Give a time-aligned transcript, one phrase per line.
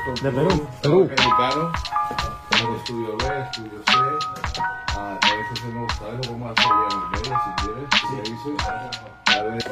[0.00, 0.66] De Perú.
[0.80, 1.04] Perú.
[1.10, 1.72] Mexicano.
[2.48, 3.92] Tenemos estudio B, estudio C.
[4.96, 7.84] Ah, a veces hacemos algo más allá en el medio, si quieres.
[8.00, 8.50] Si dice.
[9.26, 9.62] A ver,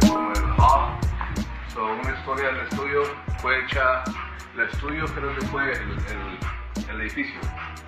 [0.00, 0.82] como el hub.
[1.72, 3.00] So, una historia del estudio
[3.38, 4.02] fue hecha,
[4.54, 6.38] el estudio creo que fue el, el,
[6.90, 7.38] el edificio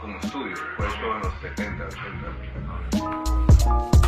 [0.00, 4.07] como estudio, fue hecho en los 70, 80.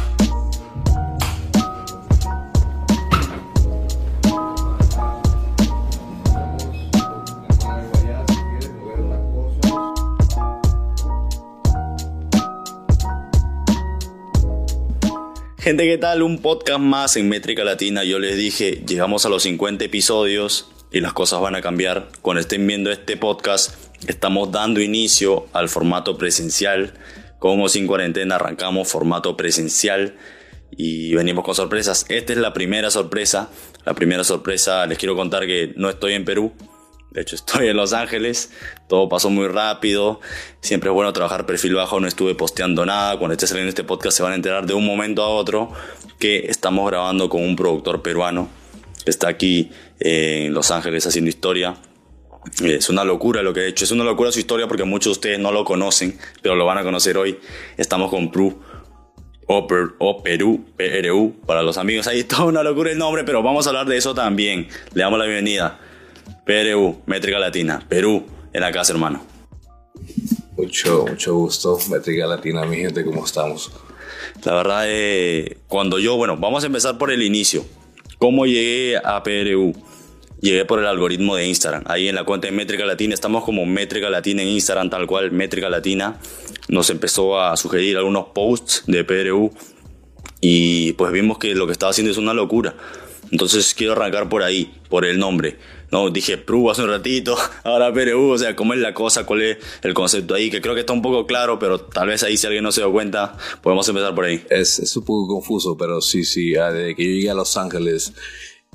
[15.60, 16.22] Gente, ¿qué tal?
[16.22, 18.02] Un podcast más en Métrica Latina.
[18.02, 22.08] Yo les dije, llegamos a los 50 episodios y las cosas van a cambiar.
[22.22, 23.74] Cuando estén viendo este podcast,
[24.06, 26.94] estamos dando inicio al formato presencial.
[27.38, 30.16] Como sin cuarentena arrancamos formato presencial
[30.70, 32.06] y venimos con sorpresas.
[32.08, 33.50] Esta es la primera sorpresa.
[33.84, 36.54] La primera sorpresa, les quiero contar que no estoy en Perú.
[37.10, 38.50] De hecho, estoy en Los Ángeles.
[38.88, 40.20] Todo pasó muy rápido.
[40.60, 42.00] Siempre es bueno trabajar perfil bajo.
[42.00, 43.18] No estuve posteando nada.
[43.18, 45.72] Cuando esté saliendo este podcast se van a enterar de un momento a otro
[46.18, 48.48] que estamos grabando con un productor peruano
[49.04, 51.76] que está aquí eh, en Los Ángeles haciendo historia.
[52.62, 53.84] Es una locura lo que he hecho.
[53.84, 56.78] Es una locura su historia porque muchos de ustedes no lo conocen, pero lo van
[56.78, 57.38] a conocer hoy.
[57.76, 58.60] Estamos con Pru.
[59.52, 60.64] O, Per- o Perú,
[61.44, 62.06] para los amigos.
[62.06, 64.68] Ahí toda una locura el nombre, pero vamos a hablar de eso también.
[64.94, 65.80] Le damos la bienvenida.
[66.50, 67.80] PRU, Métrica Latina.
[67.88, 69.24] Perú, en la casa, hermano.
[70.56, 73.70] Mucho, mucho gusto, Métrica Latina, mi gente, ¿cómo estamos?
[74.42, 77.64] La verdad, eh, cuando yo, bueno, vamos a empezar por el inicio.
[78.18, 79.74] ¿Cómo llegué a PRU?
[80.40, 81.84] Llegué por el algoritmo de Instagram.
[81.86, 85.30] Ahí en la cuenta de Métrica Latina, estamos como Métrica Latina en Instagram, tal cual,
[85.30, 86.18] Métrica Latina.
[86.66, 89.52] Nos empezó a sugerir algunos posts de PRU
[90.40, 92.74] y pues vimos que lo que estaba haciendo es una locura.
[93.30, 95.56] Entonces quiero arrancar por ahí, por el nombre.
[95.90, 99.42] No, dije PRU hace un ratito, ahora PRU, o sea, cómo es la cosa, cuál
[99.42, 102.36] es el concepto ahí, que creo que está un poco claro, pero tal vez ahí
[102.36, 104.44] si alguien no se dio cuenta, podemos empezar por ahí.
[104.50, 107.56] Es, es un poco confuso, pero sí, sí, ah, desde que yo llegué a Los
[107.56, 108.14] Ángeles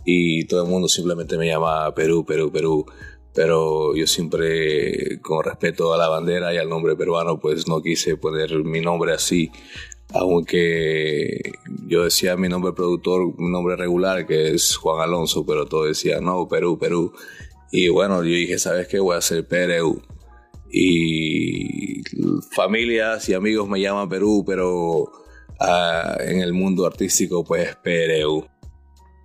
[0.06, 2.86] y todo el mundo simplemente me llamaba Perú, Perú, Perú.
[3.34, 8.16] Pero yo siempre, con respeto a la bandera y al nombre peruano, pues no quise
[8.16, 9.52] poner mi nombre así.
[10.14, 11.54] Aunque
[11.88, 16.20] yo decía mi nombre productor, mi nombre regular, que es Juan Alonso, pero todo decía,
[16.22, 17.14] no, Perú, Perú.
[17.72, 19.00] Y bueno, yo dije, ¿sabes qué?
[19.00, 20.02] Voy a hacer PRU.
[20.72, 22.02] Y
[22.52, 25.12] familias y amigos me llaman Perú, pero
[25.60, 28.46] ah, en el mundo artístico, pues PRU.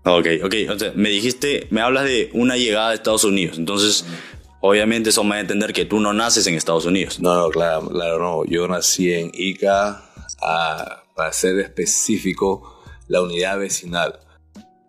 [0.04, 4.06] Ok, ok, o sea, me dijiste, me hablas de una llegada a Estados Unidos, entonces
[4.60, 7.20] obviamente eso me va a entender que tú no naces en Estados Unidos.
[7.20, 8.44] No, no, claro, claro, no.
[8.46, 10.09] Yo nací en Ica,
[10.42, 14.20] ah, para ser específico, la unidad vecinal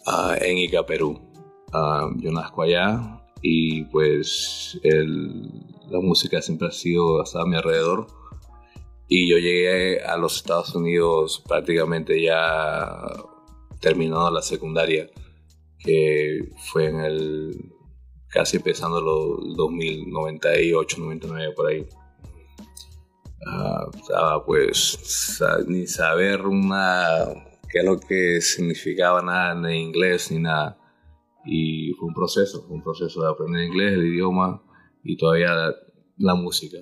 [0.06, 1.20] ah, en Ica, Perú.
[2.18, 8.08] Yo nazco allá y pues la música siempre ha sido hasta a mi alrededor.
[9.08, 13.02] Y yo llegué a los Estados Unidos prácticamente ya
[13.82, 15.10] terminando la secundaria,
[15.80, 17.74] que fue en el
[18.30, 21.86] casi empezando los 2098, 99 por ahí.
[23.46, 27.28] Ah, pues ni saber una
[27.72, 30.78] qué es lo que significaba nada en inglés ni nada.
[31.46, 34.62] Y fue un proceso, fue un proceso de aprender inglés, el idioma
[35.04, 35.74] y todavía la,
[36.18, 36.78] la música.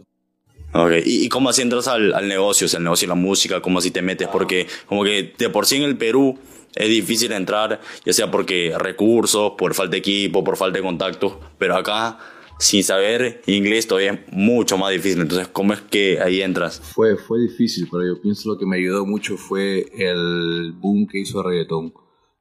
[0.74, 3.16] Ok, ¿y, y cómo así entras al, al negocio, o sea, el negocio de la
[3.16, 4.28] música, cómo así te metes?
[4.28, 6.38] Porque como que de por sí en el Perú
[6.76, 11.34] es difícil entrar, ya sea porque recursos, por falta de equipo, por falta de contactos,
[11.58, 12.20] pero acá
[12.60, 16.82] sin saber inglés todavía es mucho más difícil, entonces ¿cómo es que ahí entras?
[16.82, 21.20] Fue, fue difícil, pero yo pienso lo que me ayudó mucho fue el boom que
[21.20, 21.94] hizo reggaetón.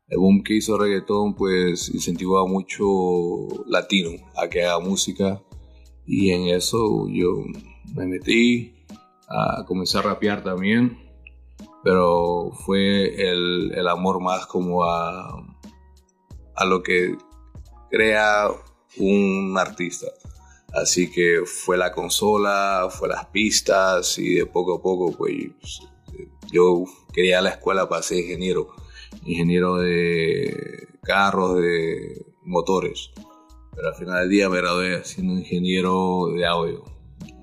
[0.09, 2.85] El boom que hizo reggaetón pues incentivó a mucho
[3.67, 5.41] latino a que haga música
[6.05, 7.45] y en eso yo
[7.95, 8.75] me metí,
[9.29, 10.99] a comencé a rapear también,
[11.85, 15.47] pero fue el, el amor más como a,
[16.57, 17.17] a lo que
[17.91, 18.49] crea
[18.97, 20.07] un artista.
[20.73, 25.81] Así que fue la consola, fue las pistas y de poco a poco pues
[26.53, 28.69] yo quería la escuela para ser ingeniero,
[29.25, 33.11] ingeniero de carros, de motores.
[33.75, 36.85] Pero al final del día me gradué siendo ingeniero de audio.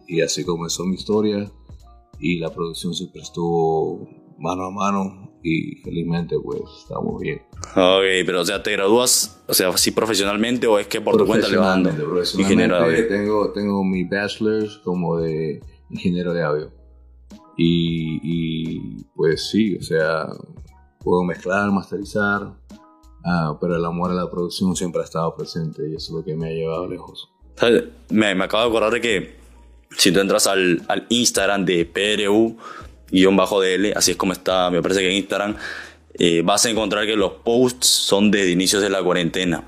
[0.07, 1.51] Y así comenzó mi historia
[2.19, 4.07] y la producción siempre estuvo
[4.37, 7.39] mano a mano y felizmente pues estamos bien.
[7.75, 11.25] Ok, pero o sea, ¿te gradúas, o sea, así profesionalmente o es que por tu
[11.27, 11.91] cuenta le vas dando?
[12.37, 13.07] Ingeniero de audio.
[13.07, 15.61] Tengo, tengo mi bachelor's como de
[15.91, 16.71] ingeniero de audio.
[17.57, 20.27] Y, y, pues sí, o sea,
[20.99, 22.51] puedo mezclar, masterizar,
[23.23, 26.25] ah, pero el amor a la producción siempre ha estado presente y eso es lo
[26.25, 27.29] que me ha llevado lejos.
[28.09, 29.35] Me, me acabo de acordar de que
[29.95, 31.85] si tú entras al, al Instagram de
[33.23, 35.55] PRU-DL, así es como está, me parece que en Instagram,
[36.17, 39.63] eh, vas a encontrar que los posts son desde inicios de la cuarentena.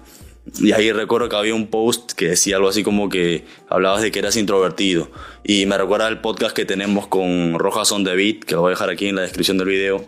[0.59, 4.11] Y ahí recuerdo que había un post que decía algo así como que hablabas de
[4.11, 5.09] que eras introvertido.
[5.43, 8.69] Y me recuerda el podcast que tenemos con Rojas on the Beat, que lo voy
[8.69, 10.05] a dejar aquí en la descripción del video,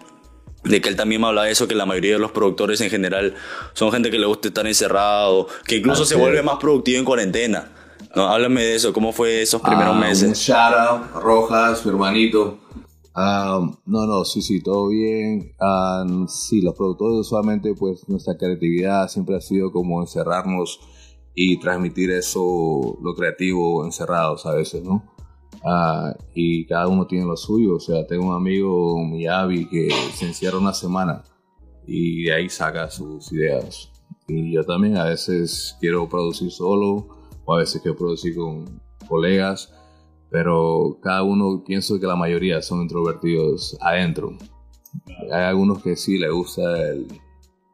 [0.63, 2.89] de que él también me habla de eso, que la mayoría de los productores en
[2.89, 3.35] general
[3.74, 7.71] son gente que le gusta estar encerrado, que incluso se vuelve más productivo en cuarentena.
[8.15, 10.24] No, háblame de eso, ¿cómo fue esos primeros Ah, meses?
[10.27, 12.57] Un shout out, Rojas, mi hermanito.
[13.13, 15.53] Ah, no, no, sí, sí, todo bien.
[15.59, 20.79] Ah, sí, los productores usualmente, pues nuestra creatividad siempre ha sido como encerrarnos
[21.33, 25.03] y transmitir eso, lo creativo, encerrados a veces, ¿no?
[25.63, 27.75] Ah, y cada uno tiene lo suyo.
[27.75, 31.23] O sea, tengo un amigo, Miyavi, que se encierra una semana
[31.85, 33.91] y de ahí saca sus ideas.
[34.27, 37.07] Y yo también a veces quiero producir solo
[37.45, 39.73] o a veces quiero producir con colegas,
[40.31, 44.38] pero cada uno, pienso que la mayoría son introvertidos adentro.
[45.31, 47.08] Hay algunos que sí les gusta el,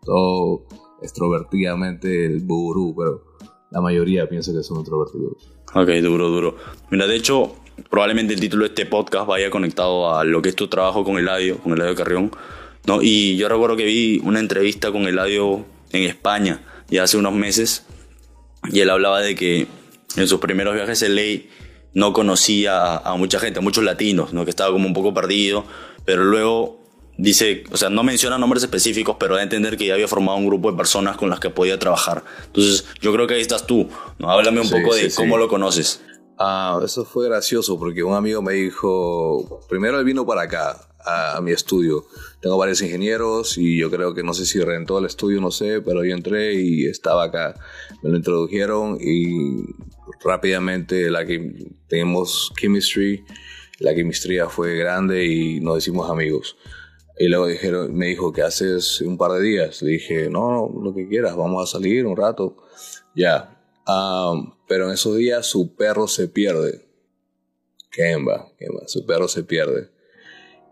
[0.03, 0.65] todo
[1.01, 3.23] extrovertidamente el burú, pero
[3.71, 5.51] la mayoría pienso que son introvertidos.
[5.73, 6.55] Ok, duro, duro.
[6.89, 7.55] Mira, de hecho,
[7.89, 11.17] probablemente el título de este podcast vaya conectado a lo que es tu trabajo con
[11.17, 12.31] Eladio, con Eladio Carrión.
[12.85, 13.01] ¿no?
[13.01, 17.85] Y yo recuerdo que vi una entrevista con Eladio en España ya hace unos meses
[18.71, 19.67] y él hablaba de que
[20.15, 21.49] en sus primeros viajes en ley
[21.95, 24.43] no conocía a, a mucha gente, a muchos latinos, ¿no?
[24.43, 25.65] que estaba como un poco perdido,
[26.05, 26.83] pero luego
[27.17, 30.37] dice, o sea, no menciona nombres específicos, pero da a entender que ya había formado
[30.37, 32.23] un grupo de personas con las que podía trabajar.
[32.45, 33.89] Entonces, yo creo que ahí estás tú,
[34.19, 34.29] ¿no?
[34.29, 36.01] Háblame un Sí, poco de sí, cómo lo conoces.
[36.37, 41.37] Ah, eso fue gracioso porque un amigo me dijo, primero él vino para acá, a,
[41.37, 42.05] a mi estudio.
[42.41, 45.81] Tengo varios ingenieros y yo creo que no sé si rentó el estudio, no sé,
[45.81, 47.55] pero yo entré y estaba acá.
[48.03, 49.63] Me lo introdujeron y
[50.23, 53.23] rápidamente la que tenemos chemistry,
[53.79, 56.57] la quimistría fue grande y nos hicimos amigos.
[57.17, 59.81] Y luego dijeron, me dijo, ¿qué haces un par de días?
[59.81, 62.57] Le dije, no, no, lo que quieras, vamos a salir un rato.
[63.15, 63.57] Ya.
[63.85, 66.85] Am, pero en esos días su perro se pierde.
[67.91, 69.89] Kemba, Kemba, su perro se pierde.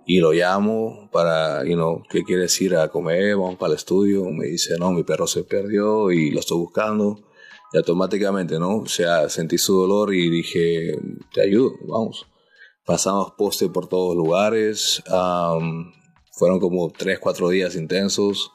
[0.05, 3.37] Y lo llamo para, you know, ¿qué quieres ir a comer?
[3.37, 4.25] Vamos para el estudio.
[4.25, 7.19] Me dice, no, mi perro se perdió y lo estoy buscando.
[7.71, 8.79] Y automáticamente, ¿no?
[8.79, 10.99] O sea, sentí su dolor y dije,
[11.33, 12.27] te ayudo, vamos.
[12.85, 15.01] Pasamos poste por todos lugares.
[15.07, 15.93] am,
[16.31, 18.51] fueron como tres, cuatro días intensos.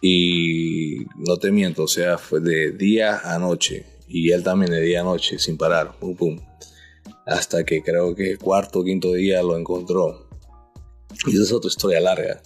[0.00, 3.86] Y no te miento, o sea, fue de día a noche.
[4.08, 5.98] Y él también de día a noche, sin parar.
[5.98, 6.38] Pum, pum.
[7.26, 10.29] Hasta que creo que cuarto quinto día lo encontró.
[11.26, 12.40] Y esa es otra historia larga.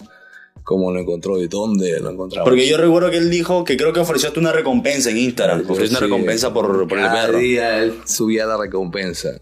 [0.63, 2.49] Cómo lo encontró y dónde lo encontramos.
[2.49, 5.61] Porque yo recuerdo que él dijo que creo que ofreciste una recompensa en Instagram.
[5.69, 7.37] Ofreciste una recompensa por, por el cada perro.
[7.37, 9.39] día él subía la recompensa.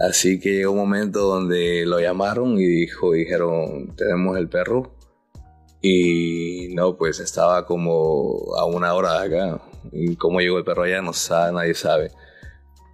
[0.00, 4.94] Así que llegó un momento donde lo llamaron y dijo, dijeron, tenemos el perro.
[5.82, 9.62] Y no, pues estaba como a una hora de acá.
[9.92, 12.10] Y cómo llegó el perro allá no sabe, nadie sabe.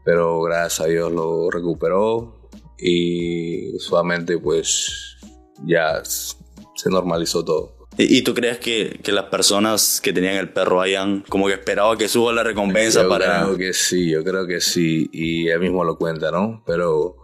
[0.04, 2.48] Pero gracias a Dios lo recuperó
[2.78, 5.15] y usualmente pues
[5.64, 7.76] ya se normalizó todo.
[7.98, 11.92] ¿Y, tú crees que, que las personas que tenían el perro hayan como que esperado
[11.92, 13.44] a que suba la recompensa Yo para...
[13.44, 15.08] creo que sí, yo creo que sí.
[15.12, 16.62] Y él mismo lo cuenta, ¿no?
[16.66, 17.16] Pero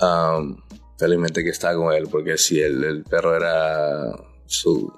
[0.00, 0.56] um,
[0.98, 4.12] felizmente que está con él, porque sí, el, el perro era
[4.44, 4.92] su,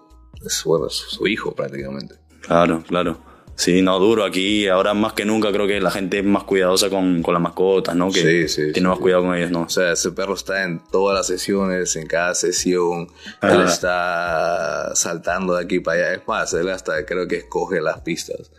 [0.49, 2.17] su, bueno, su, su hijo prácticamente.
[2.41, 3.28] Claro, claro.
[3.59, 4.25] Sí, no, duro.
[4.25, 7.43] Aquí ahora más que nunca creo que la gente es más cuidadosa con, con las
[7.43, 8.09] mascotas, ¿no?
[8.13, 8.87] Que Sí, sí, tiene sí.
[8.87, 9.63] más cuidado con ellas, ¿no?
[9.63, 13.09] O sea, ese perro está en todas las sesiones, en cada sesión.
[13.41, 13.55] Ajá.
[13.57, 16.15] Él está saltando de aquí para allá.
[16.15, 18.53] Es más, él hasta creo que escoge las pistas.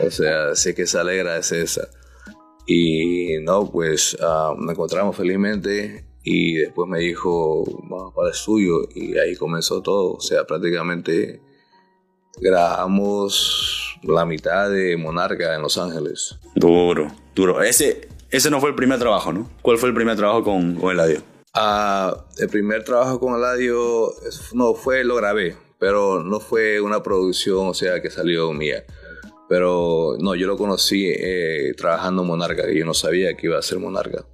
[0.00, 1.86] O sea, sé que se alegra es esa.
[2.66, 8.88] Y no, pues ah, nos encontramos felizmente y después me dijo, vamos para el estudio
[8.96, 10.14] y ahí comenzó todo.
[10.14, 11.40] O sea, prácticamente
[12.40, 16.38] grabamos la mitad de Monarca en Los Ángeles.
[16.54, 17.62] Duro, duro.
[17.62, 19.50] Ese, ese no fue el primer trabajo, ¿no?
[19.62, 21.22] ¿Cuál fue el primer trabajo con, con Eladio?
[21.54, 24.12] Ah, el primer trabajo con Eladio,
[24.52, 28.84] no fue, lo grabé, pero no fue una producción, o sea, que salió mía.
[29.48, 33.58] Pero no, yo lo conocí eh, trabajando en Monarca, y yo no sabía que iba
[33.58, 34.24] a ser Monarca.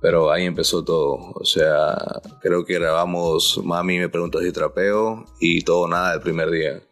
[0.00, 1.30] Pero ahí empezó todo.
[1.36, 1.96] O sea,
[2.40, 6.82] creo que grabamos Mami me preguntó si trapeo y todo nada el primer día.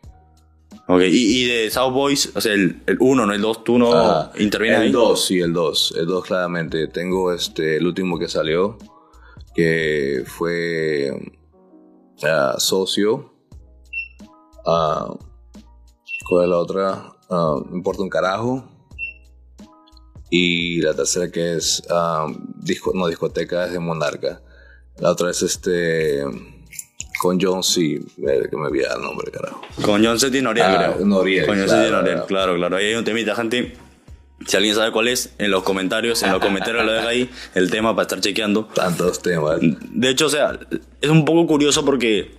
[0.92, 3.92] Ok, y, y de South Boys, o sea, el 1, no el 2, tú no
[3.94, 4.92] Ah, intervienes el ahí.
[4.92, 5.94] 2, sí, el 2.
[5.98, 6.88] El 2 claramente.
[6.88, 8.76] Tengo este, el último que salió,
[9.54, 11.12] que fue
[12.24, 13.32] ah, Socio.
[14.66, 15.14] Ah,
[16.28, 17.12] ¿Cuál es la otra?
[17.30, 18.64] Ah, me importa un carajo.
[20.28, 24.42] Y la tercera que es ah, disco, no discoteca es de Monarca.
[24.98, 26.24] La otra es este
[27.20, 27.80] con John C.
[27.82, 28.00] eh,
[28.50, 29.60] que me olvida el nombre, carajo.
[29.82, 30.30] Con John C.
[30.40, 31.06] Noriel, Ah, creo.
[31.06, 31.74] Noriel, Con John C.
[31.74, 32.26] claro, y Noriel, claro.
[32.26, 32.76] claro, claro.
[32.76, 33.74] Ahí hay un temita, gente.
[34.46, 37.70] Si alguien sabe cuál es, en los comentarios, en los comentarios lo deja ahí el
[37.70, 38.64] tema para estar chequeando.
[38.74, 39.58] Tantos temas.
[39.60, 40.58] De hecho, o sea,
[41.02, 42.30] es un poco curioso porque,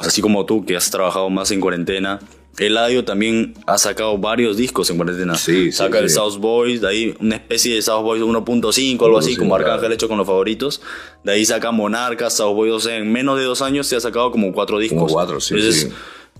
[0.00, 2.20] así como tú, que has trabajado más en cuarentena,
[2.58, 5.34] Eladio también ha sacado varios discos en cuarentena.
[5.36, 6.16] Sí, sí, Saca el sí.
[6.16, 9.78] South Boys, de ahí una especie de South Boys 1.5, algo así, 1.5, como Arcángel
[9.80, 9.94] claro.
[9.94, 10.82] hecho con los favoritos.
[11.24, 14.00] De ahí saca Monarca, South Boys, o sea, en menos de dos años se ha
[14.00, 14.98] sacado como cuatro discos.
[14.98, 15.88] Como cuatro, sí, sí.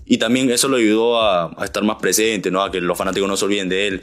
[0.05, 2.61] Y también eso lo ayudó a, a estar más presente, ¿no?
[2.61, 4.01] A que los fanáticos no se olviden de él.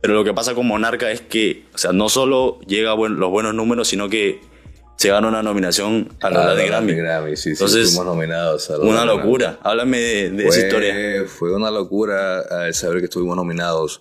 [0.00, 3.16] Pero lo que pasa con Monarca es que, o sea, no solo llega a buen-
[3.16, 4.40] los buenos números, sino que
[4.96, 6.94] se gana una nominación a la Ah, de Grammy.
[7.36, 8.70] Sí, sí, Entonces, nominados.
[8.70, 9.16] a los Una Grammy.
[9.18, 9.58] locura.
[9.62, 10.94] Háblame de, de esa Fue- historia.
[11.26, 14.00] Fue una locura eh, saber que estuvimos nominados.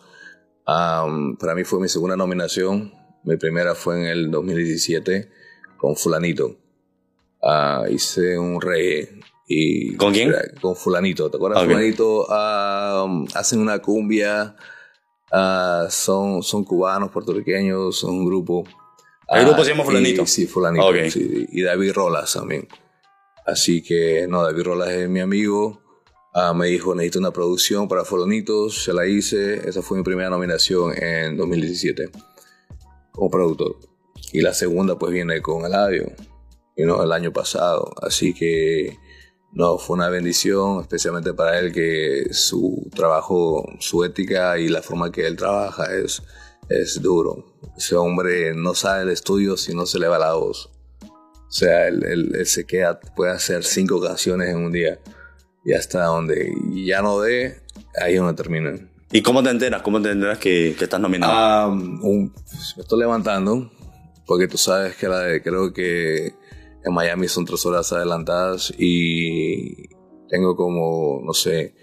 [0.66, 2.94] Para mí fue mi segunda nominación.
[3.24, 5.30] Mi primera fue en el 2017
[5.78, 6.58] con Fulanito.
[7.44, 9.20] Ah, hice un reggae.
[9.48, 10.34] Y, ¿Con quién?
[10.62, 11.30] Con Fulanito.
[11.30, 11.62] ¿Te acuerdas?
[11.62, 11.68] Ok.
[11.70, 14.56] Fulanito am, hacen una cumbia.
[15.32, 18.64] ah, son, son cubanos, puertorriqueños, son un grupo.
[19.30, 20.24] ¿El grupo se Ah, llama Fulanito?
[20.24, 20.86] y- sí, Fulanito.
[20.88, 20.96] Ok.
[21.10, 22.68] sí, y David Rolas también.
[23.46, 25.82] Así que, no, David Rolas es mi amigo.
[26.34, 28.84] Ah, me dijo, necesito una producción para Fulanitos.
[28.84, 29.68] Se la hice.
[29.68, 32.10] Esa fue mi primera nominación en 2017
[33.12, 33.78] como productor.
[34.34, 36.12] Y la segunda, pues, viene con Eladio.
[36.76, 37.94] Y no, el año pasado.
[38.02, 38.98] Así que,
[39.54, 45.12] no, fue una bendición, especialmente para él, que su trabajo, su ética y la forma
[45.12, 46.22] que él trabaja es,
[46.70, 47.46] es duro.
[47.78, 50.70] Ese hombre no sale del estudio si no se le va la voz.
[51.02, 55.00] O sea, él, él- él se queda, puede hacer cinco canciones en un día.
[55.64, 56.52] Y hasta donde
[56.86, 57.62] ya no dé,
[58.02, 58.74] ahí es donde termina.
[59.12, 59.82] ¿Y cómo te enteras?
[59.82, 61.32] ¿Cómo te enteras que, que estás nominado?
[61.34, 62.34] Ah, un-
[62.76, 63.72] me estoy levantando
[64.26, 66.34] porque tú sabes que la de- creo que
[66.84, 69.88] en Miami son tres horas adelantadas y
[70.30, 71.74] tengo como, no sé,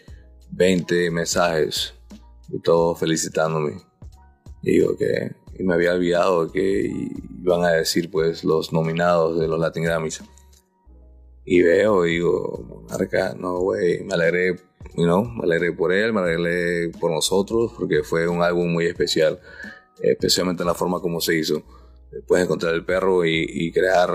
[0.50, 1.94] 20 mensajes
[2.50, 3.80] y todos felicitándome.
[4.62, 6.90] Y digo que me había olvidado que
[7.42, 10.22] iban a decir pues los nominados de los Latin Grammys.
[11.44, 14.54] Y veo digo, Monarca, no, güey, me alegré,
[14.96, 18.86] you know, me alegré por él, me alegré por nosotros, porque fue un álbum muy
[18.86, 19.40] especial,
[20.00, 21.62] especialmente en la forma como se hizo.
[22.12, 24.10] Después de encontrar el perro y, y crear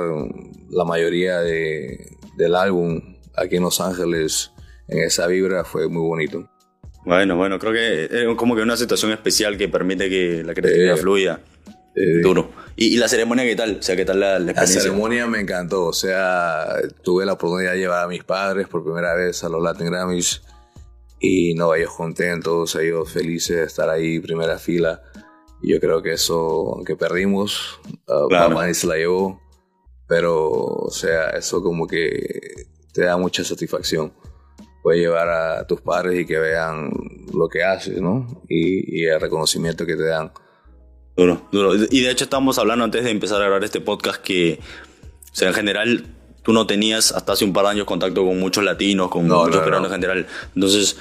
[0.69, 3.01] la mayoría de, del álbum
[3.35, 4.51] aquí en Los Ángeles,
[4.87, 6.49] en esa vibra, fue muy bonito.
[7.07, 10.95] Bueno, bueno, creo que es como que una situación especial que permite que la creatividad
[10.95, 11.39] Eh, fluya.
[11.95, 12.51] Eh, Duro.
[12.75, 13.77] ¿Y, y la ceremonia qué tal?
[13.79, 16.65] O sea, ¿qué tal la, la La ceremonia me encantó, o sea,
[17.03, 20.41] tuve la oportunidad de llevar a mis padres por primera vez a los Latin Grammys
[21.21, 25.01] y no, ellos contentos, ellos felices de estar ahí, primera fila.
[25.63, 28.73] Y yo creo que eso, aunque perdimos, uh, Claro.
[28.73, 29.41] Se la llevó,
[30.07, 34.11] pero, o sea, eso como que te da mucha satisfacción.
[34.87, 36.89] Puedes llevar a tus padres y que vean
[37.33, 38.25] lo que haces, ¿no?
[38.47, 40.31] Y, y el reconocimiento que te dan.
[41.17, 41.75] Duro, duro.
[41.75, 44.61] Y de hecho estábamos hablando antes de empezar a grabar este podcast que,
[45.29, 46.05] o sea, en general
[46.41, 49.39] tú no tenías hasta hace un par de años contacto con muchos latinos, con No,
[49.43, 49.95] muchos no, peruanos no.
[49.95, 50.27] en general.
[50.55, 50.95] Entonces,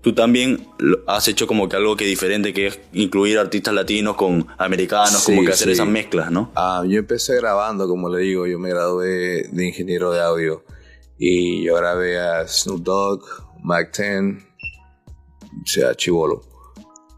[0.00, 0.68] tú también
[1.08, 5.32] has hecho como que algo que diferente, que es incluir artistas latinos con americanos, Sí,
[5.32, 5.72] como que hacer sí.
[5.72, 6.52] esas mezclas, ¿no?
[6.54, 10.62] Ah, yo empecé grabando, como le digo, yo me gradué de ingeniero de audio
[11.18, 13.22] y yo grabé a Snoop Dogg,
[13.62, 14.42] Mac 10,
[15.62, 16.42] o sea, Chivolo.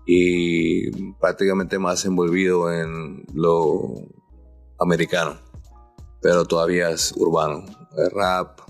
[0.06, 3.94] Y prácticamente más envolvido en lo
[4.78, 5.36] americano,
[6.20, 7.64] pero todavía es urbano.
[7.96, 8.60] El rap,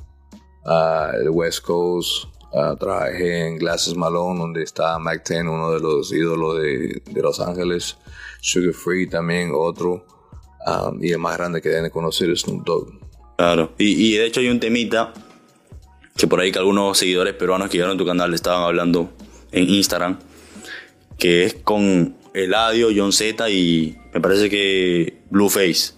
[0.64, 5.80] ah, el West Coast, ah, trabajé en Glasses Malone, donde está Mac 10, uno de
[5.80, 7.99] los ídolos de, Los Ángeles.
[8.40, 10.06] Sugar Free también, otro.
[10.64, 13.06] Ah, y el más grande que deben de conocer es Snoop Dogg.
[13.37, 13.75] Claro.
[13.78, 15.12] Y, y de hecho hay un temita
[16.16, 19.12] que por ahí que algunos seguidores peruanos que vieron tu canal estaban hablando
[19.52, 20.19] en Instagram,
[21.19, 25.95] que es con Eladio, John Z y me parece que Blueface.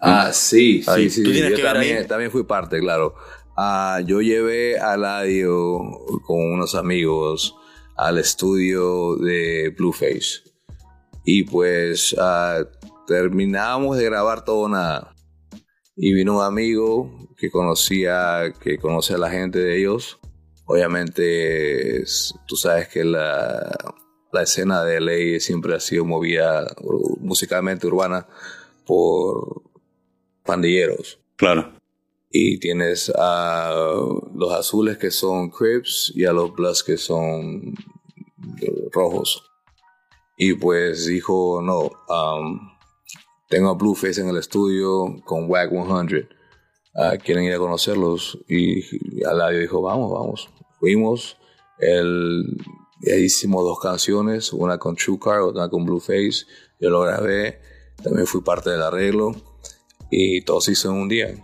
[0.00, 1.10] Ah, sí, sí, Ahí.
[1.10, 1.22] sí.
[1.22, 2.06] ¿Tú tienes yo que ver también, ahí?
[2.06, 3.14] también fui parte, claro.
[3.56, 5.78] Ah, yo llevé a Ladio
[6.26, 7.54] con unos amigos
[7.96, 10.42] al estudio de Blueface.
[11.24, 12.60] Y pues ah,
[13.06, 15.14] terminamos de grabar todo nada.
[15.96, 20.18] Y vino un amigo que conocía, que conoce a la gente de ellos.
[20.66, 23.74] Obviamente, es- tú sabes que la,
[24.32, 28.26] la escena de LA siempre ha sido movida ur- musicalmente urbana
[28.84, 29.62] por
[30.44, 31.18] pandilleros.
[31.36, 31.72] Claro.
[32.30, 33.72] y tienes a
[34.34, 37.74] los azules que son Crips y a los Bloods que son
[38.92, 39.42] rojos.
[40.36, 42.75] Y pues dijo, no, um,
[43.48, 46.28] tengo a Blueface en el estudio con WAG 100.
[46.94, 48.38] Ah, quieren ir a conocerlos.
[48.48, 48.82] Y,
[49.24, 50.48] Aladio dijo, vamos, vamos.
[50.80, 51.36] Fuimos.
[51.78, 52.56] El,
[53.02, 56.46] hicimos dos canciones, una con True Car, otra con Blueface.
[56.80, 57.60] Yo lo grabé,
[58.02, 59.32] también fui parte del arreglo.
[60.10, 61.34] Y todo se hizo en un día.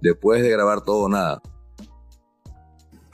[0.00, 1.40] Después de grabar todo, nada.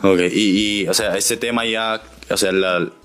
[0.03, 2.53] Ok, y, o sea, ese tema ya, o sea,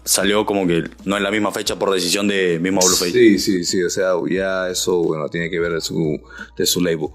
[0.04, 3.12] salió como que no en la misma fecha por decisión de mismo Blueface.
[3.12, 6.20] Sí, sí, sí, o sea, ya eso, bueno, tiene que ver de su,
[6.58, 7.10] de su label.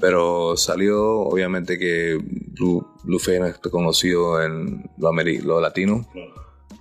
[0.00, 6.06] Pero salió, obviamente, que Blue, Blueface no está conocido en lo, lo latino.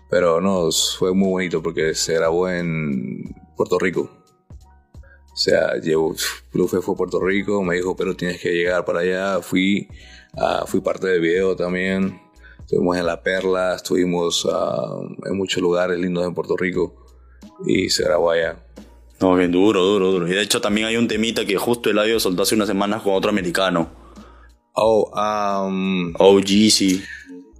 [0.10, 3.24] Pero no, fue muy bonito porque se grabó en
[3.55, 4.10] Puerto Rico.
[5.31, 6.15] O sea, llevo,
[6.51, 9.41] Blueface fue a Puerto Rico, me dijo, pero tienes que llegar para allá.
[9.41, 9.88] Fui,
[10.34, 12.25] uh, fui parte del video también
[12.65, 16.95] Estuvimos en La Perla, estuvimos ah, en muchos lugares lindos en Puerto Rico
[17.63, 18.57] y se grabó allá.
[19.22, 20.27] No, bien duro, duro, duro.
[20.27, 23.03] Y de hecho también hay un temita que justo el audio soltó hace unas semanas
[23.03, 23.91] con otro americano.
[24.74, 27.03] Oh, um, OGC.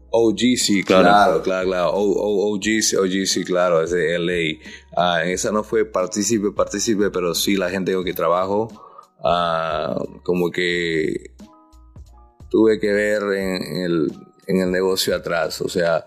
[0.10, 1.92] OGC, claro, claro, claro.
[1.94, 4.60] OGC, OGC, claro, es de LA.
[4.98, 8.70] Ah, esa no fue partícipe, partícipe, pero sí la gente con que trabajo,
[9.24, 11.36] ah, como que
[12.50, 14.12] tuve que ver en el,
[14.48, 16.06] en el negocio atrás, o sea,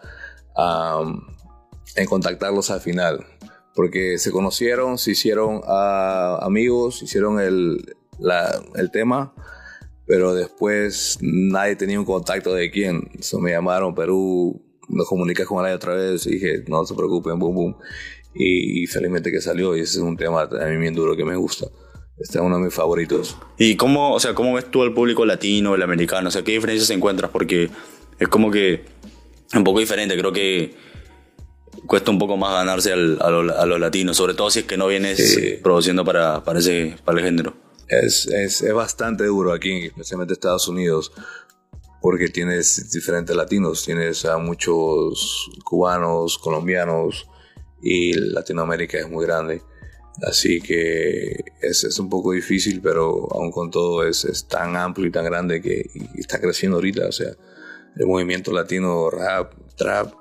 [1.97, 3.25] en contactarlos al final,
[3.75, 7.95] porque se conocieron, se hicieron uh, amigos, hicieron el,
[8.75, 9.35] el tema,
[10.09, 13.11] pero después nadie tenía un contacto de quién.
[13.21, 17.39] So me llamaron, Perú, nos comunicas con nadie otra vez, y dije, no se preocupen,
[17.39, 17.77] boom, boom.
[18.35, 21.37] Y, felizmente que salió, y ese es un tema a mí bien duro que me
[21.37, 21.67] gusta.
[22.19, 23.37] Este es uno de mis favoritos.
[23.59, 26.29] ¿Y cómo, o sea, cómo ves tú al público latino, el americano?
[26.29, 27.31] O sea, ¿qué diferencias encuentras?
[27.31, 27.71] Porque
[28.19, 28.85] es como que
[29.55, 30.75] un poco diferente, creo que
[31.87, 34.87] cuesta un poco más ganarse al, a, los latinos, sobre todo si es que no
[34.89, 37.57] vienes produciendo para, para, ese, para el género.
[37.89, 41.13] Es, es, es bastante duro aquí, especialmente Estados Unidos,
[42.03, 47.27] porque tienes diferentes latinos, tienes a muchos cubanos, colombianos,
[47.83, 49.63] y Latinoamérica es muy grande.
[50.23, 55.07] Así que es, es, un poco difícil, pero aún con todo es, es tan amplio
[55.07, 57.07] y tan grande que está creciendo ahorita.
[57.07, 57.37] O sea,
[57.99, 60.13] el movimiento latino rap, trap,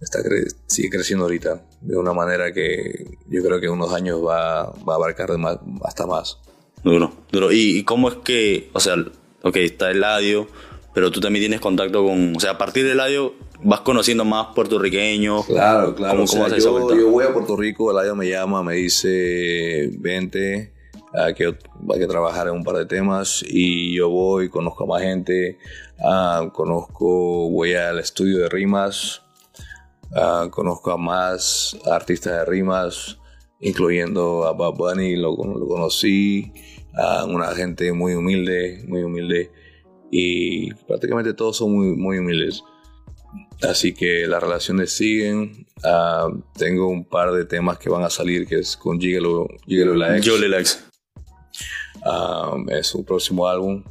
[0.00, 0.18] está
[0.66, 4.94] sigue creciendo ahorita de una manera que yo creo que en unos años va, va
[4.94, 6.38] a abarcar más, hasta más.
[6.82, 7.52] Duro, duro.
[7.52, 8.94] ¿Y, cómo es que, o sea,
[9.42, 10.48] ok, está el audio,
[10.94, 14.48] pero tú también tienes contacto con, o sea, a partir del audio vas conociendo más
[14.54, 15.46] puertorriqueños.
[15.46, 16.24] Claro, claro.
[16.24, 20.72] yo, yo, voy a Puerto Rico, el audio me llama, me dice, vente,
[21.12, 24.86] hay que, hay que trabajar en un par de temas y yo voy, conozco a
[24.86, 25.58] más gente,
[25.98, 29.22] uh, conozco, voy al estudio de rimas,
[30.12, 33.18] uh, conozco a más artistas de rimas,
[33.60, 36.52] incluyendo a Bob Bunny, lo, lo conocí,
[37.28, 39.50] una gente muy humilde, muy humilde
[40.10, 42.62] y prácticamente todos son muy, muy humildes.
[43.62, 45.66] Así que las relaciones siguen.
[45.84, 49.94] Uh, tengo un par de temas que van a salir, que es con Gigolo, Gigolo
[49.94, 50.24] la Ex.
[50.24, 50.89] Gigolo la Ex.
[52.04, 53.84] Um, es su próximo álbum.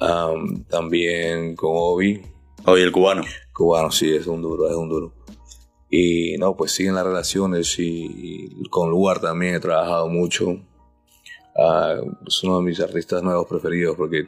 [0.00, 2.22] Um, también con Obi.
[2.64, 3.22] Obi, el cubano.
[3.52, 5.12] Cubano, sí, es un duro, es un duro.
[5.90, 10.48] Y no, pues siguen las relaciones y, con Lugar también he trabajado mucho.
[11.56, 14.26] Uh, es uno de mis artistas nuevos preferidos porque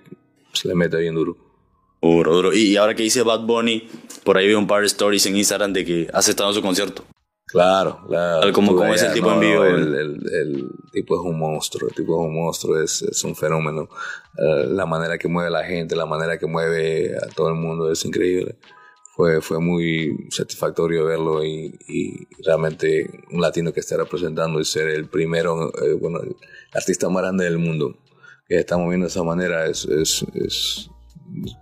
[0.52, 1.36] se le mete bien duro.
[2.00, 2.52] Duro, duro.
[2.52, 3.88] Y ahora que dice Bad Bunny,
[4.22, 6.62] por ahí vi un par de stories en Instagram de que has estado en su
[6.62, 7.04] concierto.
[7.56, 8.52] Claro, claro.
[8.52, 9.64] ¿Cómo, es el tipo en vivo?
[9.64, 13.88] El, el, tipo es un monstruo, el tipo es un monstruo, es, es un fenómeno.
[14.36, 17.54] Eh, la manera que mueve a la gente, la manera que mueve a todo el
[17.54, 18.58] mundo es increíble.
[19.14, 24.88] Fue, fue muy satisfactorio verlo y, y realmente un latino que esté representando y ser
[24.88, 26.36] el primero, eh, bueno, el
[26.74, 27.96] artista más grande del mundo
[28.46, 30.90] que está moviendo de esa manera es, es, es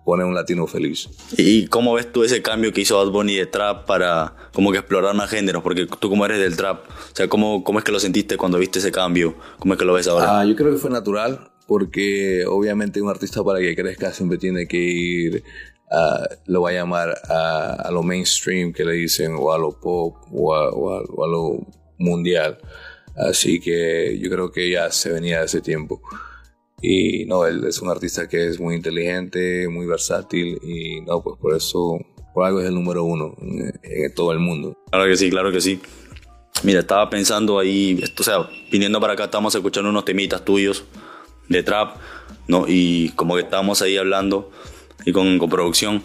[0.05, 1.09] pone un latino feliz.
[1.37, 4.79] ¿Y cómo ves tú ese cambio que hizo Bad Bunny de trap para como que
[4.79, 5.63] explorar más géneros?
[5.63, 8.59] Porque tú como eres del trap, o sea, ¿cómo, cómo es que lo sentiste cuando
[8.59, 9.35] viste ese cambio?
[9.59, 10.41] ¿Cómo es que lo ves ahora?
[10.41, 14.67] Ah, yo creo que fue natural, porque obviamente un artista para que crezca siempre tiene
[14.67, 15.45] que ir,
[15.91, 20.17] a, lo va a llamar a, lo mainstream que le dicen, o a lo pop,
[20.33, 21.67] o a, o a lo
[21.99, 22.59] mundial.
[23.17, 26.03] Así que yo creo que ya se venía de ese tiempo.
[26.87, 31.39] Y no, él es un artista que es muy inteligente, muy versátil y no, pues
[31.41, 31.99] por eso,
[32.35, 34.77] por algo es el número uno en, todo el mundo.
[34.91, 35.81] Claro que sí, claro que sí.
[36.63, 40.85] Mira, estaba pensando ahí, o sea, viniendo para acá estamos escuchando unos temitas tuyos
[41.49, 41.97] de trap,
[42.49, 42.67] ¿no?
[42.69, 44.51] Y como que estábamos ahí hablando
[45.07, 46.03] y con, con producción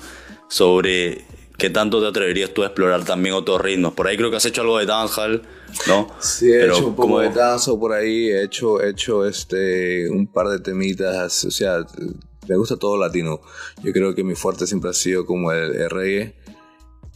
[0.47, 1.25] sobre
[1.59, 3.93] qué tanto te atreverías tú a explorar también otros ritmos.
[3.93, 5.43] Por ahí creo que has hecho algo de dancehall,
[5.87, 6.07] ¿no?
[6.19, 10.25] Sí, he hecho un poco de dancehall por ahí, he hecho, he hecho este, un
[10.25, 11.85] par de temitas, o sea,
[12.47, 13.41] me gusta todo latino.
[13.83, 16.35] Yo creo que mi fuerte siempre ha sido como el, reggae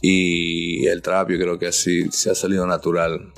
[0.00, 3.32] y el trap, yo creo que así se ha salido natural.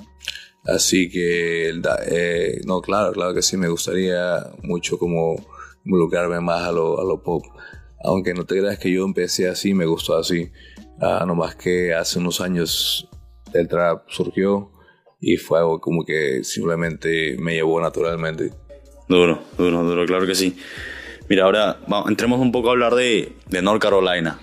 [0.65, 1.69] Así que,
[2.11, 5.37] eh, no, claro, claro que sí, me gustaría mucho como
[5.85, 7.45] involucrarme más a lo, a lo pop.
[8.03, 10.51] Aunque no te creas que yo empecé así, me gustó así.
[11.01, 13.09] Ah, no más que hace unos años
[13.53, 14.71] el trap surgió
[15.21, 18.53] y fue algo como que simplemente me llevó naturalmente.
[19.09, 20.57] Duro, duro, duro, claro que sí.
[21.29, 24.41] Mira, ahora vamos, entremos un poco a hablar de, de North Carolina.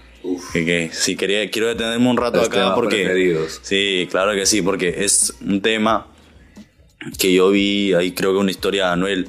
[0.53, 3.47] Que, sí, quería, quiero detenerme un rato acá porque...
[3.61, 6.07] Sí, claro que sí, porque es un tema
[7.19, 9.27] que yo vi ahí creo que una historia de Anuel,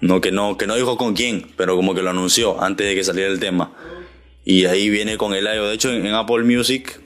[0.00, 2.94] no que no que no dijo con quién, pero como que lo anunció antes de
[2.96, 3.72] que saliera el tema.
[4.50, 5.68] Y ahí viene con el audio.
[5.68, 7.00] De hecho, en, Apple Music,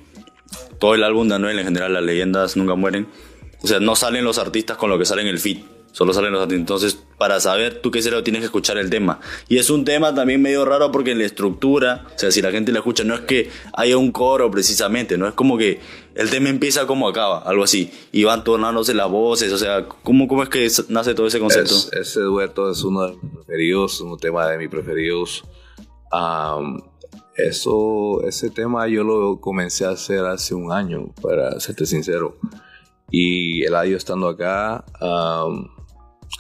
[0.79, 3.07] todo el álbum de Anuel, en general, las leyendas nunca mueren.
[3.63, 5.59] O sea, no salen los artistas con lo que salen en el feed.
[5.93, 6.61] Solo salen los artistas.
[6.61, 9.21] Entonces, para saber tú qué será, tienes que escuchar el tema.
[9.47, 12.51] Y es un tema también medio raro porque en la estructura, o sea, si la
[12.51, 15.81] gente lo escucha, no es que haya un coro precisamente, no es como que
[16.15, 20.29] el tema empieza como acaba, algo así, y van tornándose las voces, o sea, ¿cómo,
[20.29, 21.75] cómo es que nace todo ese concepto?
[21.93, 25.45] ese dueto es uno de mis preferidos, un tema de mis preferidos.
[27.37, 32.39] Eso, ese tema yo lo comencé a hacer hace un año, para serte sincero.
[33.11, 34.85] Y el audio estando acá,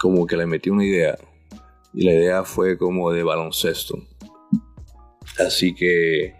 [0.01, 1.19] como que le metí una idea.
[1.93, 3.99] Y la idea fue como de baloncesto.
[5.39, 6.35] Así que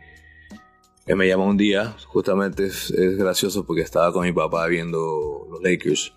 [1.07, 5.63] él me llama un día, justamente es, gracioso porque estaba con mi papá viendo los
[5.63, 6.13] Lakers.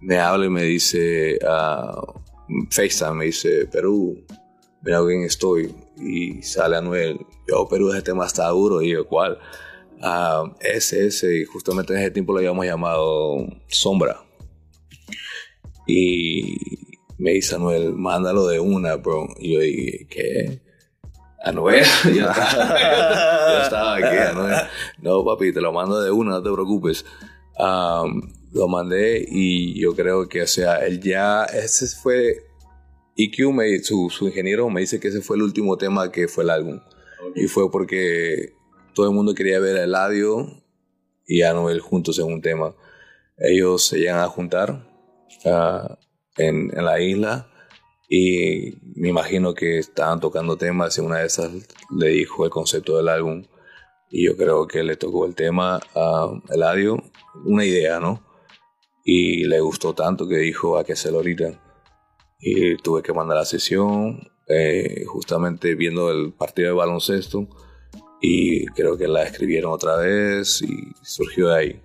[0.00, 2.20] Me habla y me dice, uh,
[2.70, 4.22] FaceTime, me dice, Perú,
[4.82, 5.74] mira quién estoy.
[5.96, 8.82] Y sale Anuel, yo, Perú, ese tema está duro.
[8.82, 9.38] Y yo, ¿cuál?
[10.00, 14.20] Uh, ese, ese, y justamente en ese tiempo lo habíamos llamado Sombra.
[15.86, 16.56] Y
[17.18, 19.28] me dice Anuel, mándalo de una, bro.
[19.38, 20.60] Y yo dije, ¿qué?
[21.42, 24.54] Anuel, ya estaba aquí, Anuel.
[25.02, 27.04] No, papi, te lo mando de una, no te preocupes.
[27.58, 32.46] lo mandé y yo creo que, o sea, él ya, ese fue,
[33.16, 36.44] EQ, me, su, su ingeniero me dice que ese fue el último tema que fue
[36.44, 36.80] el álbum.
[37.34, 38.54] Y fue porque
[38.94, 40.46] todo el mundo quería ver a Eladio
[41.26, 42.74] y Anuel juntos en un tema.
[43.38, 44.88] Ellos se llegan a juntar
[46.36, 47.50] en, en la isla
[48.08, 51.50] y me imagino que estaban tocando temas y una de esas
[51.90, 53.44] le dijo el concepto del álbum.
[54.10, 57.02] Y yo creo que le tocó el tema a Eladio,
[57.44, 58.22] una idea, ¿no?
[59.04, 61.60] Y le gustó tanto que dijo, a que hacerlo ahorita.
[62.38, 67.48] Y tuve que mandar la sesión, eh, justamente viendo el partido de baloncesto.
[68.20, 71.80] Y creo que la escribieron otra vez y surgió de ahí.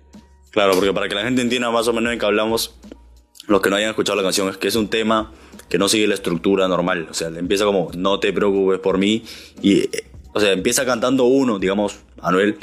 [0.50, 2.74] Claro, porque para que la gente entienda más o menos de qué hablamos,
[3.46, 5.32] los que no hayan escuchado la canción, es que es un tema
[5.68, 7.08] que no sigue la estructura normal.
[7.10, 9.22] O sea, empieza como, no te preocupes por mí.
[9.62, 9.88] Y,
[10.32, 12.56] o sea, empieza cantando uno, digamos, Anuel,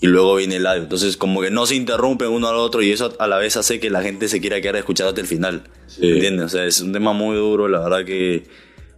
[0.00, 0.82] y luego viene el audio.
[0.82, 3.78] Entonces, como que no se interrumpe uno al otro y eso a la vez hace
[3.78, 5.64] que la gente se quiera quedar escuchando hasta el final.
[6.00, 6.46] ¿Entiendes?
[6.46, 8.44] O sea, es un tema muy duro, la verdad que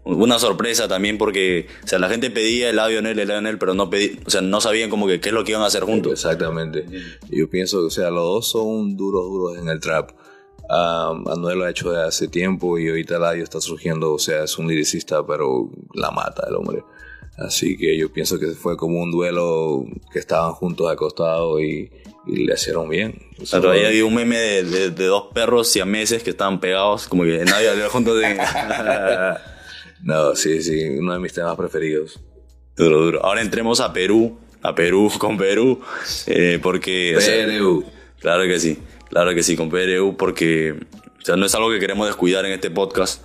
[0.04, 3.88] una sorpresa también porque, o sea, la gente pedía el él, el él, pero no
[3.88, 6.12] pedí, o sea, no sabían como que qué es lo que iban a hacer juntos.
[6.12, 6.86] Exactamente.
[7.30, 10.10] Yo pienso, o sea, los dos son duros, duros en el trap.
[10.68, 14.44] Um, Anuel lo ha hecho desde hace tiempo y ahorita Ladio está surgiendo, o sea,
[14.44, 16.82] es un liricista, pero la mata el hombre.
[17.38, 21.90] Así que yo pienso que fue como un duelo que estaban juntos acostados y,
[22.26, 23.20] y le hicieron bien.
[23.40, 27.24] O sea, todavía había un meme de, de, dos perros meses que estaban pegados, como
[27.24, 28.36] que nadie había juntos de...
[30.02, 32.20] no, sí, sí, uno de mis temas preferidos.
[32.76, 33.24] Duro, duro.
[33.24, 35.80] Ahora entremos a Perú, a Perú con Perú,
[36.26, 37.16] eh, porque...
[37.18, 37.84] Perú.
[38.20, 38.78] claro que sí.
[39.12, 42.52] Claro que sí, con PRU, porque o sea, no es algo que queremos descuidar en
[42.52, 43.20] este podcast.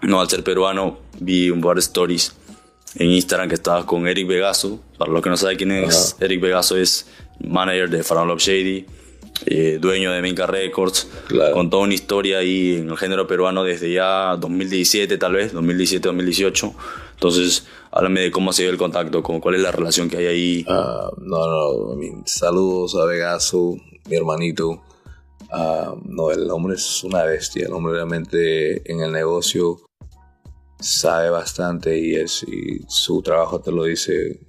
[0.00, 2.32] No, al ser peruano, vi un par de stories
[2.94, 4.82] en Instagram que estabas con Eric Vegaso.
[4.96, 7.06] Para los que no saben quién es, Eric Vegaso es
[7.40, 8.86] manager de Love Shady,
[9.46, 11.08] eh, dueño de Minca Records,
[11.52, 16.74] con toda una historia ahí en el género peruano desde ya 2017 tal vez, 2017-2018.
[17.14, 20.26] Entonces, háblame de cómo ha sido el contacto, con cuál es la relación que hay
[20.26, 20.66] ahí.
[20.68, 24.82] Uh, no, no, saludos a Vegaso, mi hermanito.
[25.50, 27.66] Ah, no, el hombre es una bestia.
[27.66, 29.80] El hombre realmente en el negocio
[30.78, 32.44] sabe bastante y, es,
[32.86, 34.40] su trabajo te lo dice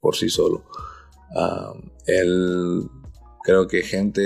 [0.00, 0.64] por sí solo.
[1.34, 2.82] Uh, él,
[3.42, 4.22] creo que gente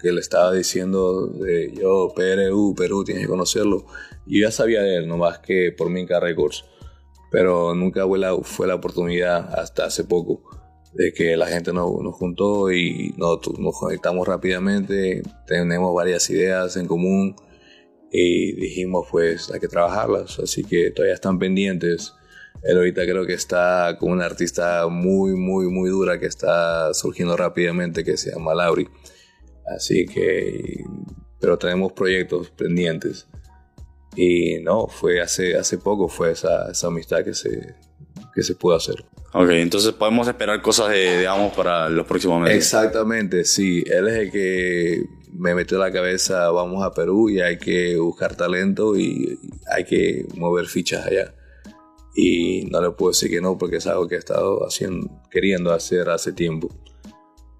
[0.00, 3.86] que le estaba diciendo de yo, PRU, Perú, tienes que conocerlo.
[4.26, 6.64] Yo ya sabía de él, nomás que por Minca Records,
[7.30, 10.42] pero nunca fue la, fue la oportunidad hasta hace poco
[10.94, 16.76] de que la gente nos, nos juntó y nos, nos conectamos rápidamente, tenemos varias ideas
[16.76, 17.36] en común
[18.10, 22.14] y dijimos pues hay que trabajarlas, así que todavía están pendientes.
[22.62, 27.36] Él ahorita creo que está como una artista muy, muy, muy dura que está surgiendo
[27.36, 28.88] rápidamente que se llama Lauri.
[29.74, 30.84] Así que,
[31.40, 33.26] pero tenemos proyectos pendientes.
[34.16, 37.74] Y no, fue hace, hace poco fue esa, esa amistad que se,
[38.34, 39.04] que se pudo hacer.
[39.32, 42.56] Ok, entonces podemos esperar cosas, de, digamos, para los próximos meses.
[42.56, 43.84] Exactamente, sí.
[43.86, 48.34] Él es el que me metió la cabeza, vamos a Perú y hay que buscar
[48.34, 49.38] talento y
[49.70, 51.34] hay que mover fichas allá.
[52.16, 55.72] Y no le puedo decir que no porque es algo que he estado haciendo, queriendo
[55.72, 56.70] hacer hace tiempo.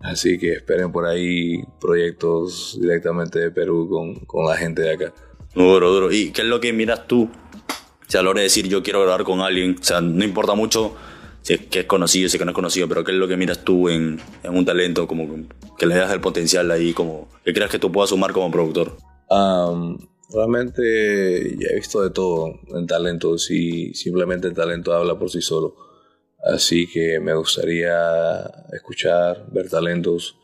[0.01, 5.14] Así que esperen por ahí proyectos directamente de Perú con, con la gente de acá.
[5.55, 6.12] Duro, duro.
[6.12, 7.25] ¿Y qué es lo que miras tú?
[7.25, 10.25] O sea, a la hora de decir yo quiero grabar con alguien, o sea, no
[10.25, 10.95] importa mucho
[11.42, 13.27] si es que es conocido, si es que no es conocido, pero qué es lo
[13.27, 15.29] que miras tú en, en un talento, como
[15.77, 18.97] que le das el potencial ahí, como que creas que tú puedas sumar como productor.
[20.33, 25.41] Realmente ya he visto de todo en talentos y simplemente el talento habla por sí
[25.41, 25.75] solo.
[26.45, 30.37] Así que me gustaría escuchar, ver talentos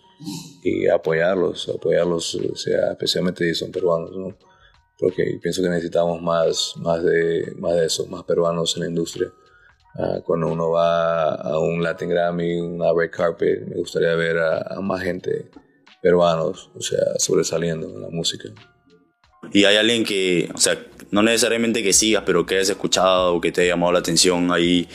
[0.63, 4.37] y apoyarlos, apoyarlos, o sea, especialmente si son peruanos, ¿no?
[4.99, 9.33] Porque pienso que necesitamos más, más, de, más de eso, más peruanos en la industria.
[9.95, 14.81] Ah, cuando uno va a un Latin Grammy, una red carpet, me gustaría ver a,
[14.81, 15.51] más gente
[16.01, 18.49] peruanos, o sea, sobresaliendo en la música.
[19.53, 20.79] Y hay alguien que, o sea,
[21.11, 24.51] no necesariamente que sigas, pero que hayas escuchado o que te haya llamado la atención
[24.51, 24.89] ahí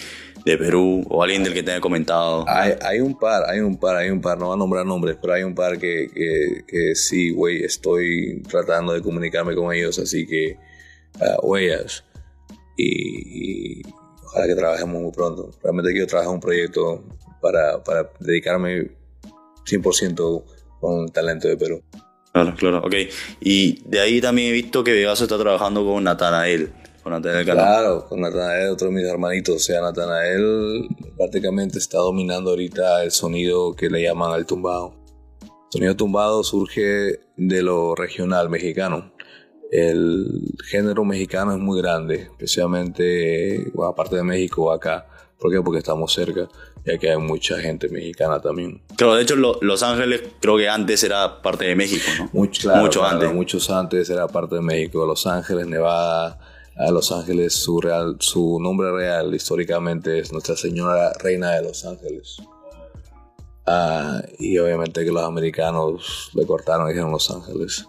[0.43, 2.45] de Perú o alguien del que te haya comentado.
[2.47, 5.17] Hay, hay un par, hay un par, hay un par, no voy a nombrar nombres,
[5.21, 9.99] pero hay un par que, que, que sí, güey, estoy tratando de comunicarme con ellos,
[9.99, 10.57] así que
[11.19, 12.03] uh, huellas.
[12.77, 13.81] Y,
[14.25, 15.51] ojalá que trabajemos muy pronto.
[15.61, 17.03] Realmente quiero trabajar un proyecto
[17.41, 18.91] para, para dedicarme
[19.65, 20.43] 100%
[20.79, 21.83] con el talento de Perú.
[22.31, 22.93] Claro, claro, ok.
[23.41, 26.71] Y de ahí también he visto que Vegaso está trabajando con Natanael.
[27.45, 29.55] Claro, con Natanael, otro de mis hermanitos.
[29.55, 34.93] O sea, Natanael prácticamente está dominando ahorita el sonido que le llaman el tumbado.
[35.41, 39.13] El sonido tumbado surge de lo regional mexicano.
[39.71, 45.07] El género mexicano es muy grande, especialmente aparte de México acá.
[45.39, 45.61] ¿Por qué?
[45.61, 46.49] Porque estamos cerca,
[46.87, 48.81] ya que hay mucha gente mexicana también.
[48.95, 52.29] Claro, de hecho Los Ángeles creo que antes era parte de México, ¿no?
[52.31, 53.33] Mucho, Mucho antes.
[53.33, 55.05] Muchos antes era parte de México.
[55.05, 56.39] Los Ángeles, Nevada,
[56.77, 61.85] a Los Ángeles, su, real, su nombre real históricamente es Nuestra Señora Reina de Los
[61.85, 62.37] Ángeles.
[63.65, 67.85] Ah, y obviamente que los americanos le cortaron y dijeron Los Ángeles.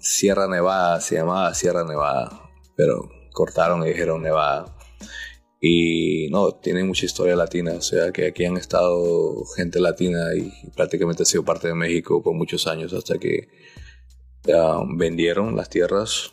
[0.00, 2.30] Sierra Nevada se llamaba Sierra Nevada,
[2.74, 4.75] pero cortaron y dijeron Nevada.
[5.60, 10.52] Y no, tiene mucha historia latina, o sea que aquí han estado gente latina y
[10.70, 13.48] prácticamente ha sido parte de México por muchos años hasta que
[14.96, 16.32] vendieron las tierras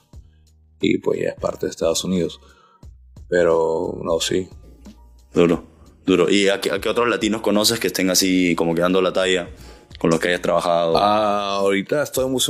[0.79, 2.39] y pues ya es parte de Estados Unidos.
[3.29, 4.47] Pero no, sí.
[5.33, 5.65] Duro,
[6.05, 6.29] duro.
[6.29, 9.49] ¿Y a qué, otros latinos conoces que estén así como quedando la talla?
[9.99, 10.97] Con los que hayas trabajado?
[10.97, 12.41] Ah, ahorita estoy muy,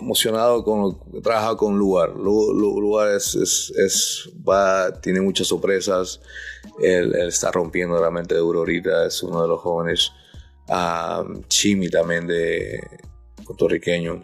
[0.00, 2.10] emocionado con he trabajado con Lugar.
[2.10, 6.20] Lugar es, es, va, tiene muchas sorpresas.
[6.82, 9.06] Él, está rompiendo realmente duro ahorita.
[9.06, 10.12] Es uno de los jóvenes.
[10.68, 12.80] Ah, Chimi también de
[13.44, 14.22] puertorriqueño.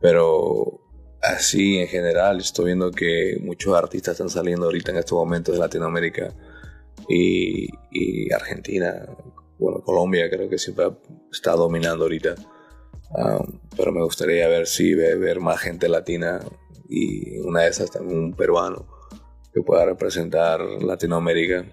[0.00, 0.80] Pero
[1.22, 5.60] así en general, estoy viendo que muchos artistas están saliendo ahorita en estos momentos de
[5.60, 6.34] Latinoamérica
[7.08, 9.06] y, Argentina,
[9.58, 10.86] bueno, Colombia creo que siempre
[11.32, 12.34] está dominando ahorita.
[13.10, 16.40] Um, pero me gustaría ver si ver, más gente latina
[16.88, 18.86] y una de esas también un peruano
[19.52, 21.64] que pueda representar Latinoamérica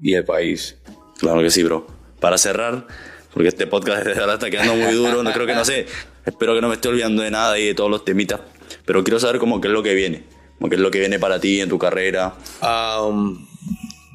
[0.00, 0.78] y el país.
[1.18, 1.86] Claro que sí, bro.
[2.20, 2.86] Para cerrar,
[3.32, 5.86] porque este podcast de verdad está quedando muy duro, no creo que no sé,
[6.24, 8.40] espero que no me esté olvidando de nada y de todos los temitas
[8.86, 10.24] pero quiero saber cómo qué es lo que viene,
[10.60, 12.34] qué es lo que viene para ti en tu carrera.
[12.62, 13.46] Um,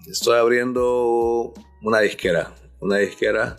[0.09, 3.57] estoy abriendo una disquera, una disquera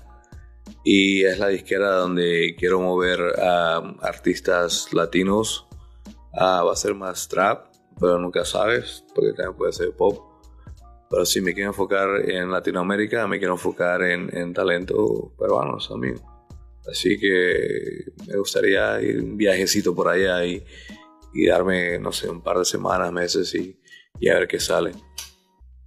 [0.84, 5.66] y es la disquera donde quiero mover a artistas latinos.
[6.34, 7.66] Ah, va a ser más trap,
[8.00, 10.18] pero nunca sabes, porque también puede ser pop.
[11.08, 16.20] Pero si me quiero enfocar en Latinoamérica, me quiero enfocar en, en talento peruanos también.
[16.90, 20.64] Así que me gustaría ir un viajecito por allá y,
[21.34, 23.78] y darme, no sé, un par de semanas, meses y,
[24.18, 24.92] y, a ver qué sale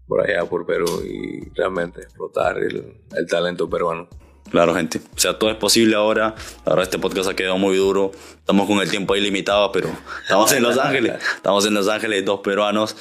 [0.08, 4.08] por allá, por Perú y realmente explotar el, el talento peruano.
[4.52, 5.00] Claro, gente.
[5.15, 6.36] O sea, todo es posible ahora.
[6.65, 8.12] Verdad, este podcast ha quedado muy duro.
[8.38, 9.89] Estamos con el tiempo ahí limitado, pero
[10.22, 11.13] estamos en Los Ángeles.
[11.36, 12.96] Estamos en Los Ángeles, dos peruanos.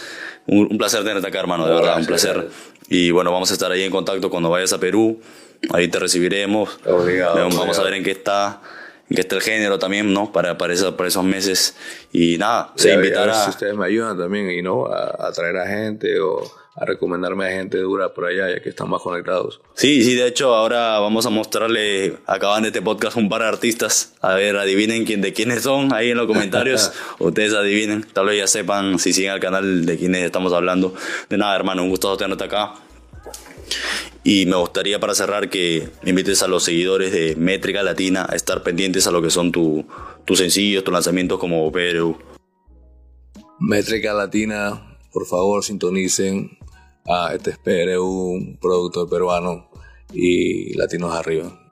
[0.46, 2.48] Un, un placer tenerte acá, hermano, de verdad, un placer.
[2.88, 5.20] Y bueno, vamos a estar ahí en contacto cuando vayas a Perú.
[5.70, 6.78] Ahí te recibiremos.
[6.86, 7.80] Obrigado, Vamos obrigado.
[7.80, 8.60] a ver en qué está,
[9.10, 10.32] en qué está el género también, ¿no?
[10.32, 11.76] Para, para, esos, para esos meses.
[12.12, 13.26] Y nada, se a a invitará.
[13.32, 16.42] ver si ustedes me ayudan también y no a, a traer a gente o
[16.76, 19.60] a recomendarme a gente dura por allá ya que están más conectados.
[19.74, 23.48] Sí, sí, de hecho ahora vamos a mostrarle, acaban de este podcast un par de
[23.48, 28.26] artistas, a ver, adivinen quién, de quiénes son ahí en los comentarios, ustedes adivinen, tal
[28.26, 30.94] vez ya sepan si siguen al canal de quiénes estamos hablando.
[31.30, 32.74] De nada, hermano, un gusto tenerte acá.
[34.24, 38.62] Y me gustaría para cerrar que invites a los seguidores de Métrica Latina a estar
[38.62, 39.86] pendientes a lo que son tu-
[40.24, 42.16] tus sencillos, tus lanzamientos como Perú.
[43.60, 46.58] Métrica Latina, por favor, sintonicen
[47.06, 49.68] a este es PRU, un producto peruano
[50.12, 51.63] y latinos arriba.